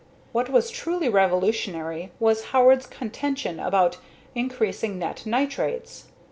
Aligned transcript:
What 0.31 0.49
was 0.49 0.71
truly 0.71 1.09
revolutionary 1.09 2.11
was 2.19 2.45
Howard's 2.45 2.87
contention 2.87 3.59
about 3.59 3.97
increasing 4.33 4.97
net 4.97 5.27
nitrates. 5.27 6.05